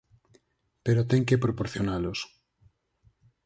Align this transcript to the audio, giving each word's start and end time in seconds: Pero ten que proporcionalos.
Pero 0.85 1.07
ten 1.11 1.21
que 1.27 1.41
proporcionalos. 1.45 2.19